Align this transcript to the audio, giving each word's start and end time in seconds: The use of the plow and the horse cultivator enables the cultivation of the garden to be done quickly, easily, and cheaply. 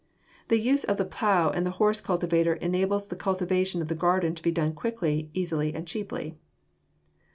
The 0.47 0.57
use 0.57 0.83
of 0.83 0.97
the 0.97 1.05
plow 1.05 1.51
and 1.51 1.63
the 1.63 1.69
horse 1.77 2.01
cultivator 2.01 2.55
enables 2.55 3.05
the 3.05 3.15
cultivation 3.15 3.83
of 3.83 3.87
the 3.87 3.93
garden 3.93 4.33
to 4.33 4.41
be 4.41 4.51
done 4.51 4.73
quickly, 4.73 5.29
easily, 5.35 5.75
and 5.75 5.85
cheaply. 5.85 6.39